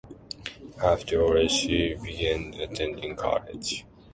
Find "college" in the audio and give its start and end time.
3.15-3.85